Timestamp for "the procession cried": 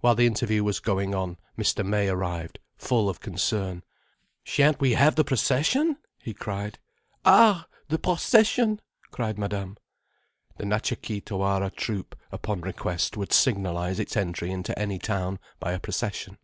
7.88-9.36